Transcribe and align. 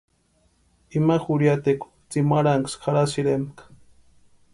Ima 0.99 1.17
jurhiatekwa 1.25 1.87
tsimarhanksï 2.09 2.79
jarhasïrempka. 2.87 3.63